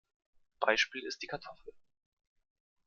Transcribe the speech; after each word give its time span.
Beispiel 0.61 1.03
ist 1.05 1.21
die 1.21 1.27
Kartoffel. 1.27 1.73